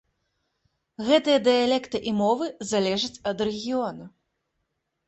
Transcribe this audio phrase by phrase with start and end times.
[1.09, 4.05] Гэтыя дыялекты і мовы залежаць ад рэгіёну.